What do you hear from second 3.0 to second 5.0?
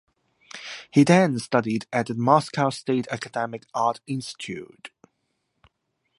Academic Art Institute.